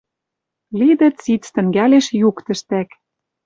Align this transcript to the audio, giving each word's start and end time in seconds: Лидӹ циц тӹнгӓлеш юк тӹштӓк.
Лидӹ 0.79 1.07
циц 1.19 1.43
тӹнгӓлеш 1.53 2.07
юк 2.27 2.37
тӹштӓк. 2.45 2.89